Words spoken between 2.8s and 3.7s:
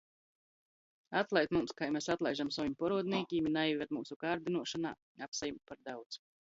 poruodnīkim. I